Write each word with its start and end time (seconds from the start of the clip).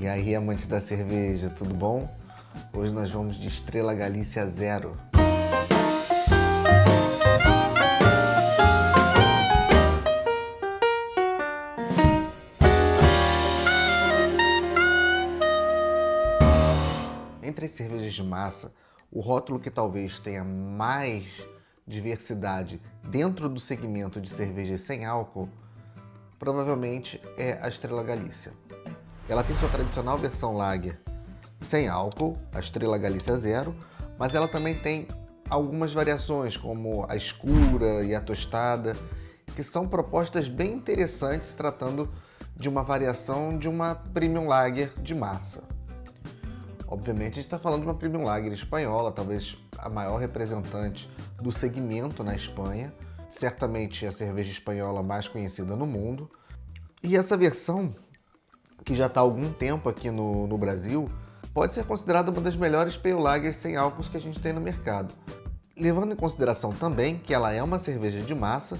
E 0.00 0.06
aí, 0.06 0.32
amantes 0.32 0.68
da 0.68 0.80
cerveja, 0.80 1.50
tudo 1.50 1.74
bom? 1.74 2.08
Hoje 2.72 2.94
nós 2.94 3.10
vamos 3.10 3.36
de 3.36 3.48
Estrela 3.48 3.92
Galícia 3.92 4.46
Zero. 4.46 4.96
Entre 17.42 17.64
as 17.64 17.72
cervejas 17.72 18.14
de 18.14 18.22
massa, 18.22 18.72
o 19.10 19.18
rótulo 19.18 19.58
que 19.58 19.68
talvez 19.68 20.20
tenha 20.20 20.44
mais 20.44 21.44
diversidade 21.84 22.80
dentro 23.02 23.48
do 23.48 23.58
segmento 23.58 24.20
de 24.20 24.30
cervejas 24.30 24.80
sem 24.82 25.04
álcool 25.04 25.48
provavelmente 26.38 27.20
é 27.36 27.58
a 27.60 27.68
Estrela 27.68 28.04
Galícia. 28.04 28.52
Ela 29.28 29.44
tem 29.44 29.56
sua 29.56 29.68
tradicional 29.68 30.16
versão 30.16 30.56
lager 30.56 30.98
sem 31.60 31.88
álcool, 31.88 32.38
a 32.52 32.60
Estrela 32.60 32.96
Galícia 32.96 33.36
Zero, 33.36 33.76
mas 34.18 34.34
ela 34.34 34.48
também 34.48 34.74
tem 34.80 35.06
algumas 35.50 35.92
variações, 35.92 36.56
como 36.56 37.04
a 37.08 37.16
escura 37.16 38.04
e 38.04 38.14
a 38.14 38.20
tostada, 38.20 38.96
que 39.54 39.62
são 39.62 39.86
propostas 39.86 40.48
bem 40.48 40.74
interessantes 40.74 41.54
tratando 41.54 42.08
de 42.56 42.68
uma 42.68 42.82
variação 42.82 43.58
de 43.58 43.68
uma 43.68 43.94
Premium 43.94 44.46
Lager 44.46 44.92
de 45.00 45.14
massa. 45.14 45.62
Obviamente, 46.86 47.32
a 47.32 47.34
gente 47.34 47.44
está 47.44 47.58
falando 47.58 47.82
de 47.82 47.86
uma 47.86 47.94
Premium 47.94 48.24
Lager 48.24 48.52
espanhola, 48.52 49.12
talvez 49.12 49.58
a 49.76 49.90
maior 49.90 50.16
representante 50.16 51.10
do 51.40 51.52
segmento 51.52 52.24
na 52.24 52.34
Espanha, 52.34 52.94
certamente 53.28 54.06
a 54.06 54.12
cerveja 54.12 54.50
espanhola 54.50 55.02
mais 55.02 55.28
conhecida 55.28 55.76
no 55.76 55.86
mundo. 55.86 56.30
E 57.02 57.16
essa 57.16 57.36
versão, 57.36 57.94
que 58.84 58.94
já 58.94 59.06
está 59.06 59.20
há 59.20 59.22
algum 59.22 59.52
tempo 59.52 59.88
aqui 59.88 60.10
no, 60.10 60.46
no 60.46 60.56
Brasil, 60.56 61.10
pode 61.52 61.74
ser 61.74 61.84
considerada 61.84 62.30
uma 62.30 62.40
das 62.40 62.56
melhores 62.56 62.96
pale 62.96 63.14
lagers 63.14 63.56
sem 63.56 63.76
álcools 63.76 64.08
que 64.08 64.16
a 64.16 64.20
gente 64.20 64.40
tem 64.40 64.52
no 64.52 64.60
mercado. 64.60 65.14
Levando 65.76 66.12
em 66.12 66.16
consideração 66.16 66.72
também 66.72 67.18
que 67.18 67.32
ela 67.32 67.52
é 67.52 67.62
uma 67.62 67.78
cerveja 67.78 68.20
de 68.20 68.34
massa, 68.34 68.78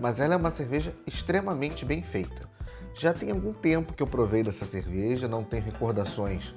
mas 0.00 0.20
ela 0.20 0.34
é 0.34 0.36
uma 0.36 0.50
cerveja 0.50 0.94
extremamente 1.06 1.84
bem 1.84 2.02
feita. 2.02 2.48
Já 2.94 3.12
tem 3.12 3.30
algum 3.30 3.52
tempo 3.52 3.92
que 3.92 4.02
eu 4.02 4.06
provei 4.06 4.42
dessa 4.42 4.64
cerveja, 4.64 5.26
não 5.26 5.42
tenho 5.42 5.64
recordações 5.64 6.54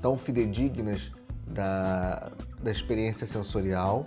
tão 0.00 0.18
fidedignas 0.18 1.12
da, 1.46 2.30
da 2.62 2.70
experiência 2.70 3.26
sensorial. 3.26 4.06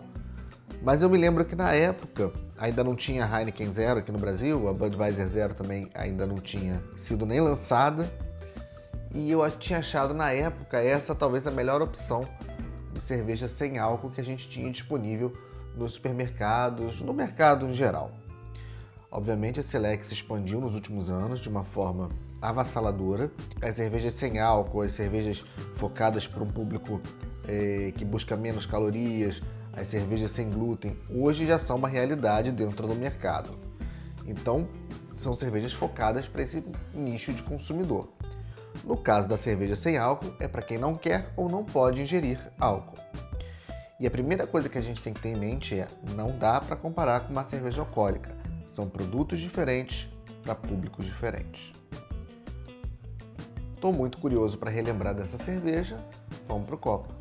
Mas 0.81 1.03
eu 1.03 1.09
me 1.09 1.17
lembro 1.17 1.45
que 1.45 1.55
na 1.55 1.71
época 1.73 2.33
ainda 2.57 2.83
não 2.83 2.95
tinha 2.95 3.23
Heineken 3.23 3.71
Zero 3.71 3.99
aqui 3.99 4.11
no 4.11 4.17
Brasil, 4.17 4.67
a 4.67 4.73
Budweiser 4.73 5.27
Zero 5.27 5.53
também 5.53 5.87
ainda 5.93 6.25
não 6.25 6.35
tinha 6.35 6.81
sido 6.97 7.23
nem 7.23 7.39
lançada. 7.39 8.11
E 9.13 9.29
eu 9.29 9.49
tinha 9.52 9.79
achado 9.79 10.13
na 10.13 10.31
época 10.31 10.79
essa 10.79 11.13
talvez 11.13 11.45
a 11.45 11.52
melhor 11.52 11.81
opção 11.81 12.21
de 12.91 12.99
cerveja 12.99 13.47
sem 13.47 13.77
álcool 13.77 14.09
que 14.09 14.21
a 14.21 14.23
gente 14.23 14.49
tinha 14.49 14.71
disponível 14.71 15.31
nos 15.75 15.91
supermercados, 15.91 16.99
no 17.02 17.13
mercado 17.13 17.67
em 17.67 17.75
geral. 17.75 18.11
Obviamente 19.11 19.59
a 19.59 19.63
Select 19.63 20.07
se 20.07 20.13
expandiu 20.13 20.59
nos 20.59 20.73
últimos 20.73 21.09
anos 21.09 21.39
de 21.39 21.49
uma 21.49 21.63
forma 21.63 22.09
avassaladora. 22.42 23.31
As 23.61 23.75
cervejas 23.75 24.14
sem 24.14 24.39
álcool, 24.39 24.81
as 24.81 24.94
cervejas 24.94 25.44
focadas 25.75 26.28
para 26.28 26.44
um 26.44 26.48
público 26.48 27.02
é, 27.48 27.92
que 27.95 28.03
busca 28.03 28.36
menos 28.36 28.66
calorias, 28.66 29.42
as 29.73 29.88
cervejas 29.88 30.31
sem 30.31 30.50
glúten, 30.50 30.95
hoje 31.09 31.45
já 31.45 31.58
são 31.58 31.78
uma 31.78 31.88
realidade 31.88 32.52
dentro 32.52 32.88
do 32.88 32.95
mercado. 32.95 33.58
Então, 34.25 34.67
são 35.16 35.36
cervejas 35.36 35.73
focadas 35.73 36.28
para 36.28 36.42
esse 36.42 36.64
nicho 36.94 37.31
de 37.31 37.44
consumidor. 37.44 38.11
No 38.83 38.98
caso 38.98 39.30
da 39.30 39.38
cerveja 39.38 39.76
sem 39.76 39.98
álcool, 39.98 40.33
é 40.39 40.48
para 40.48 40.61
quem 40.61 40.78
não 40.78 40.95
quer 40.95 41.31
ou 41.38 41.48
não 41.50 41.64
pode 41.64 42.02
ingerir 42.02 42.39
álcool. 42.59 42.98
E 44.00 44.08
a 44.08 44.11
primeira 44.11 44.48
coisa 44.48 44.67
que 44.67 44.80
a 44.80 44.81
gente 44.81 45.02
tem 45.02 45.14
que 45.14 45.22
ter 45.22 45.30
em 45.30 45.36
mente 45.36 45.80
é: 45.80 45.88
não 46.16 46.36
dá 46.38 46.59
para 46.59 46.76
comparar 46.76 47.21
com 47.21 47.32
uma 47.32 47.44
cerveja 47.44 47.82
alcoólica. 47.82 48.36
São 48.65 48.89
produtos 48.89 49.39
diferentes 49.39 50.10
para 50.42 50.55
públicos 50.55 51.05
diferentes. 51.05 51.71
Estou 53.81 53.92
muito 53.92 54.19
curioso 54.19 54.59
para 54.59 54.69
relembrar 54.69 55.15
dessa 55.15 55.39
cerveja. 55.39 55.97
Vamos 56.47 56.67
para 56.67 56.75
o 56.75 56.77
copo. 56.77 57.11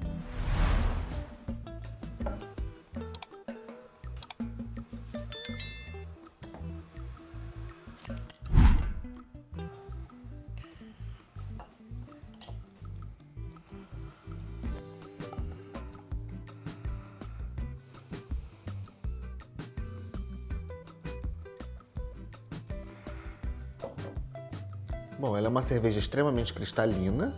Bom, 25.20 25.36
ela 25.36 25.48
é 25.48 25.50
uma 25.50 25.60
cerveja 25.60 25.98
extremamente 25.98 26.54
cristalina, 26.54 27.34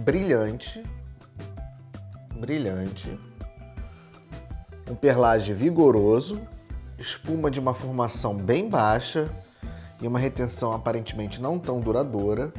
brilhante, 0.00 0.82
brilhante, 2.38 3.18
um 4.90 4.94
perlage 4.94 5.54
vigoroso, 5.54 6.38
espuma 6.98 7.50
de 7.50 7.58
uma 7.58 7.72
formação 7.72 8.36
bem 8.36 8.68
baixa 8.68 9.26
e 10.02 10.06
uma 10.06 10.18
retenção 10.18 10.74
aparentemente 10.74 11.40
não 11.40 11.58
tão 11.58 11.80
duradoura, 11.80 12.52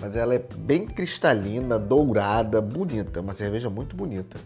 mas 0.00 0.16
ela 0.16 0.34
é 0.34 0.40
bem 0.40 0.84
cristalina, 0.84 1.78
dourada, 1.78 2.60
bonita, 2.60 3.20
uma 3.20 3.32
cerveja 3.32 3.70
muito 3.70 3.94
bonita. 3.94 4.40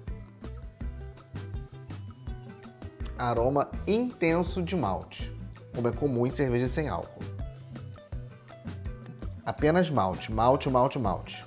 Aroma 3.17 3.71
intenso 3.87 4.63
de 4.63 4.77
malte, 4.77 5.35
como 5.75 5.89
é 5.89 5.91
comum 5.91 6.27
em 6.27 6.31
cerveja 6.31 6.69
sem 6.69 6.87
álcool. 6.87 7.36
Apenas 9.47 9.89
malte, 9.89 10.33
malte, 10.33 10.69
malte, 10.69 10.99
malte. 10.99 11.45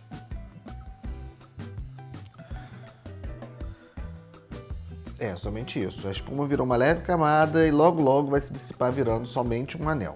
É, 5.20 5.36
somente 5.36 5.84
isso. 5.84 6.08
A 6.08 6.12
espuma 6.12 6.48
virou 6.48 6.66
uma 6.66 6.78
leve 6.78 7.02
camada 7.02 7.68
e 7.68 7.72
logo 7.72 8.02
logo 8.02 8.32
vai 8.32 8.40
se 8.40 8.54
dissipar 8.54 8.90
virando 8.90 9.28
somente 9.28 9.80
um 9.80 9.90
anel. 9.90 10.16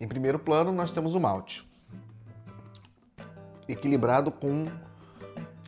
Em 0.00 0.08
primeiro 0.08 0.40
plano, 0.40 0.72
nós 0.72 0.90
temos 0.90 1.14
o 1.14 1.20
malte, 1.20 1.66
equilibrado 3.68 4.32
com 4.32 4.66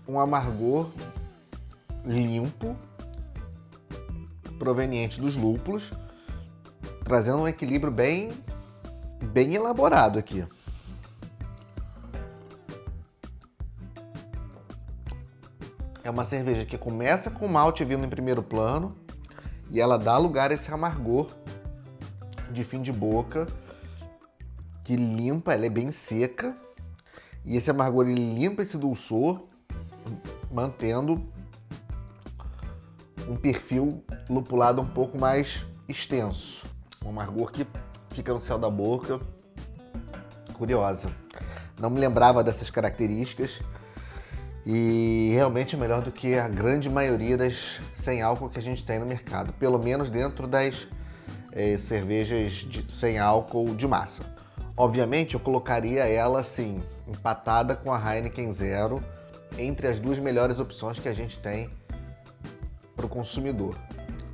um 0.09 0.19
amargor 0.19 0.89
limpo, 2.03 2.75
proveniente 4.59 5.21
dos 5.21 5.37
lúpulos, 5.37 5.93
trazendo 7.05 7.43
um 7.43 7.49
equilíbrio 7.49 7.93
bem, 7.93 8.31
bem 9.33 9.55
elaborado 9.55 10.19
aqui. 10.19 10.47
É 16.03 16.11
uma 16.11 16.25
cerveja 16.25 16.65
que 16.65 16.79
começa 16.79 17.31
com 17.31 17.47
malte 17.47 17.85
vindo 17.85 18.07
em 18.07 18.09
primeiro 18.09 18.43
plano 18.43 18.97
e 19.71 19.79
ela 19.79 19.99
dá 19.99 20.17
lugar 20.17 20.51
a 20.51 20.55
esse 20.55 20.73
amargor 20.73 21.27
de 22.51 22.65
fim 22.65 22.81
de 22.81 22.91
boca 22.91 23.47
que 24.83 24.97
limpa, 24.97 25.53
ela 25.53 25.67
é 25.67 25.69
bem 25.69 25.93
seca 25.93 26.57
e 27.45 27.59
esse 27.59 27.71
amargor 27.71 28.09
ele 28.09 28.35
limpa 28.35 28.63
esse 28.63 28.79
dulçor 28.79 29.47
mantendo 30.51 31.23
um 33.29 33.37
perfil 33.37 34.03
lupulado 34.29 34.81
um 34.83 34.87
pouco 34.87 35.19
mais 35.19 35.67
extenso. 35.89 36.67
Um 37.05 37.11
amargor 37.11 37.53
que 37.53 37.67
fica 38.11 38.33
no 38.33 38.41
céu 38.41 38.59
da 38.59 38.71
boca. 38.71 39.21
Curiosa. 40.55 41.11
Não 41.81 41.91
me 41.91 42.01
lembrava 42.01 42.43
dessas 42.43 42.71
características 42.71 43.61
e 44.67 45.31
realmente 45.35 45.77
é 45.77 45.79
melhor 45.79 46.03
do 46.03 46.11
que 46.11 46.35
a 46.35 46.49
grande 46.49 46.91
maioria 46.91 47.37
das 47.37 47.81
sem 47.95 48.21
álcool 48.21 48.51
que 48.51 48.59
a 48.59 48.63
gente 48.63 48.85
tem 48.85 48.99
no 48.99 49.07
mercado, 49.07 49.53
pelo 49.55 49.79
menos 49.79 50.11
dentro 50.11 50.47
das 50.47 50.89
é, 51.53 51.79
cervejas 51.79 52.53
de, 52.53 52.93
sem 52.93 53.19
álcool 53.19 53.75
de 53.75 53.87
massa. 53.87 54.23
Obviamente 54.77 55.35
eu 55.35 55.41
colocaria 55.41 56.07
ela 56.07 56.41
assim, 56.41 56.83
empatada 57.07 57.75
com 57.75 57.93
a 57.93 57.99
Heineken 57.99 58.53
Zero 58.53 59.03
entre 59.57 59.87
as 59.87 59.99
duas 59.99 60.19
melhores 60.19 60.61
opções 60.61 60.99
que 60.99 61.09
a 61.09 61.15
gente 61.15 61.39
tem 61.41 61.71
para 62.97 63.07
o 63.07 63.09
consumidor. 63.09 63.77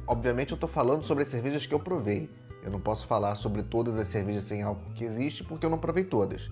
Obviamente 0.07 0.53
eu 0.53 0.57
estou 0.57 0.69
falando 0.69 1.03
sobre 1.03 1.23
as 1.23 1.29
cervejas 1.29 1.67
que 1.67 1.75
eu 1.75 1.81
provei. 1.81 2.31
Eu 2.63 2.71
não 2.71 2.81
posso 2.81 3.07
falar 3.07 3.35
sobre 3.35 3.63
todas 3.63 3.99
as 3.99 4.07
cervejas 4.07 4.45
sem 4.45 4.63
álcool 4.63 4.93
que 4.95 5.05
existem 5.05 5.47
porque 5.47 5.67
eu 5.67 5.71
não 5.71 5.79
provei 5.79 6.05
todas. 6.05 6.51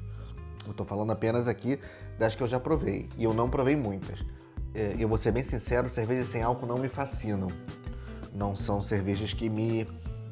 Eu 0.65 0.71
estou 0.71 0.87
falando 0.87 1.11
apenas 1.11 1.49
aqui 1.49 1.81
das 2.19 2.35
que 2.35 2.43
eu 2.43 2.49
já 2.49 2.61
provei 2.61 3.09
e 3.17 3.25
eu 3.25 3.35
não 3.35 3.49
provei 3.49 3.75
muitas. 3.75 4.25
é, 4.75 4.97
eu 4.99 5.09
vou 5.09 5.19
ser 5.19 5.33
bem 5.33 5.45
sincero, 5.45 5.89
cervejas 5.89 6.29
sem 6.29 6.43
álcool 6.43 6.67
não 6.67 6.79
me 6.79 6.89
fascinam. 6.89 7.49
Não 8.33 8.55
são 8.55 8.81
cervejas 8.81 9.33
que 9.33 9.51
me 9.51 9.87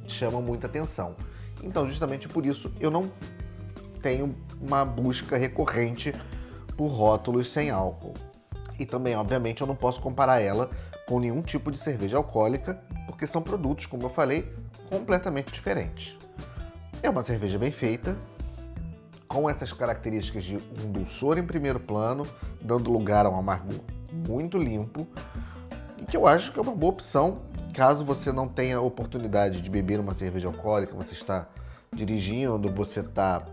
chamam 0.07 0.41
muita 0.41 0.67
atenção. 0.67 1.15
Então, 1.63 1.87
justamente 1.87 2.29
por 2.29 2.47
isso, 2.47 2.73
eu 2.81 2.91
não 2.91 3.11
tenho 4.03 4.35
uma 4.61 4.85
busca 4.85 5.37
recorrente 5.37 6.13
por 6.81 6.89
rótulos 6.89 7.51
sem 7.51 7.69
álcool. 7.69 8.15
E 8.79 8.87
também, 8.87 9.15
obviamente, 9.15 9.61
eu 9.61 9.67
não 9.67 9.77
posso 9.77 10.01
comparar 10.01 10.41
ela 10.41 10.71
com 11.07 11.21
nenhum 11.21 11.43
tipo 11.43 11.71
de 11.71 11.77
cerveja 11.77 12.17
alcoólica, 12.17 12.81
porque 13.07 13.27
são 13.27 13.43
produtos, 13.43 13.85
como 13.85 14.05
eu 14.05 14.09
falei, 14.09 14.51
completamente 14.89 15.53
diferentes. 15.53 16.17
É 17.03 17.11
uma 17.11 17.21
cerveja 17.21 17.59
bem 17.59 17.71
feita, 17.71 18.17
com 19.29 19.51
essas 19.51 19.75
características 19.75 20.43
de 20.43 20.57
um 20.57 20.91
dulçor 20.91 21.37
em 21.37 21.45
primeiro 21.45 21.79
plano, 21.79 22.27
dando 22.63 22.91
lugar 22.91 23.27
a 23.27 23.29
um 23.29 23.37
amargor 23.37 23.81
muito 24.27 24.57
limpo, 24.57 25.07
e 25.99 26.07
que 26.07 26.17
eu 26.17 26.27
acho 26.27 26.51
que 26.51 26.59
é 26.59 26.63
uma 26.63 26.75
boa 26.75 26.95
opção 26.95 27.43
caso 27.75 28.07
você 28.07 28.33
não 28.33 28.49
tenha 28.49 28.81
oportunidade 28.81 29.61
de 29.61 29.69
beber 29.69 30.01
uma 30.01 30.15
cerveja 30.15 30.47
alcoólica, 30.47 30.97
você 30.97 31.13
está 31.13 31.47
dirigindo, 31.93 32.73
você 32.73 33.01
está 33.01 33.45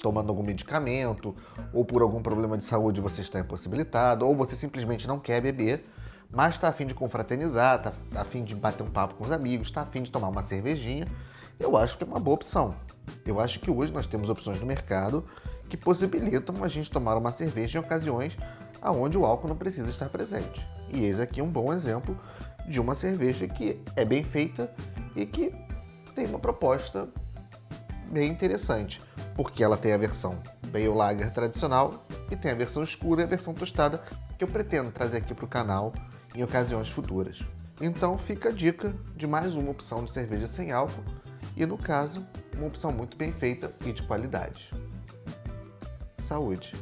tomando 0.00 0.30
algum 0.30 0.42
medicamento, 0.42 1.34
ou 1.72 1.84
por 1.84 2.02
algum 2.02 2.22
problema 2.22 2.56
de 2.56 2.64
saúde 2.64 3.00
você 3.00 3.20
está 3.20 3.40
impossibilitado, 3.40 4.26
ou 4.26 4.34
você 4.34 4.54
simplesmente 4.54 5.06
não 5.06 5.18
quer 5.18 5.40
beber, 5.40 5.84
mas 6.30 6.54
está 6.54 6.68
afim 6.68 6.86
de 6.86 6.94
confraternizar, 6.94 7.76
está 7.76 8.20
afim 8.20 8.44
de 8.44 8.54
bater 8.54 8.82
um 8.82 8.90
papo 8.90 9.14
com 9.14 9.24
os 9.24 9.32
amigos, 9.32 9.68
está 9.68 9.82
afim 9.82 10.02
de 10.02 10.10
tomar 10.10 10.28
uma 10.28 10.42
cervejinha, 10.42 11.06
eu 11.58 11.76
acho 11.76 11.96
que 11.96 12.04
é 12.04 12.06
uma 12.06 12.20
boa 12.20 12.34
opção. 12.34 12.74
Eu 13.24 13.40
acho 13.40 13.60
que 13.60 13.70
hoje 13.70 13.92
nós 13.92 14.06
temos 14.06 14.28
opções 14.28 14.60
no 14.60 14.66
mercado 14.66 15.24
que 15.68 15.76
possibilitam 15.76 16.62
a 16.62 16.68
gente 16.68 16.90
tomar 16.90 17.16
uma 17.16 17.32
cerveja 17.32 17.78
em 17.78 17.80
ocasiões 17.80 18.36
onde 18.82 19.16
o 19.16 19.24
álcool 19.24 19.48
não 19.48 19.56
precisa 19.56 19.90
estar 19.90 20.08
presente. 20.08 20.64
E 20.92 21.04
eis 21.04 21.18
aqui 21.18 21.42
um 21.42 21.50
bom 21.50 21.72
exemplo 21.72 22.18
de 22.68 22.80
uma 22.80 22.94
cerveja 22.94 23.46
que 23.48 23.80
é 23.96 24.04
bem 24.04 24.22
feita 24.22 24.70
e 25.14 25.26
que 25.26 25.52
tem 26.14 26.26
uma 26.26 26.38
proposta 26.38 27.08
bem 28.10 28.30
interessante, 28.30 29.00
porque 29.36 29.62
ela 29.62 29.76
tem 29.76 29.92
a 29.92 29.98
versão 29.98 30.38
Pale 30.72 30.88
Lager 30.88 31.32
tradicional 31.32 31.94
e 32.30 32.36
tem 32.36 32.50
a 32.50 32.54
versão 32.54 32.82
escura 32.82 33.20
e 33.20 33.24
a 33.24 33.28
versão 33.28 33.52
tostada 33.52 34.02
que 34.38 34.42
eu 34.42 34.48
pretendo 34.48 34.90
trazer 34.90 35.18
aqui 35.18 35.34
para 35.34 35.44
o 35.44 35.48
canal 35.48 35.92
em 36.34 36.42
ocasiões 36.42 36.88
futuras. 36.88 37.40
Então 37.80 38.16
fica 38.16 38.48
a 38.48 38.52
dica 38.52 38.94
de 39.14 39.26
mais 39.26 39.54
uma 39.54 39.70
opção 39.70 40.04
de 40.04 40.10
cerveja 40.10 40.46
sem 40.46 40.72
álcool 40.72 41.04
e, 41.54 41.64
no 41.66 41.76
caso, 41.76 42.26
uma 42.56 42.66
opção 42.66 42.90
muito 42.90 43.16
bem 43.16 43.32
feita 43.32 43.70
e 43.84 43.92
de 43.92 44.02
qualidade. 44.02 44.72
Saúde! 46.18 46.72